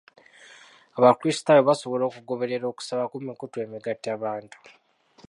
[0.97, 4.57] Abakrisitaayo basobola okugoberera okusaba ku mikutu emigattabantu.